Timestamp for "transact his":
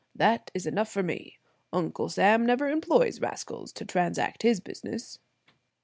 3.85-4.59